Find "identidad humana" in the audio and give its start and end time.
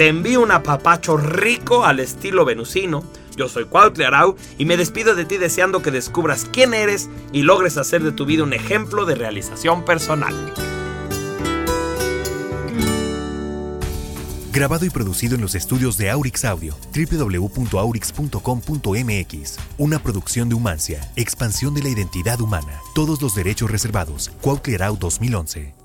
21.90-22.80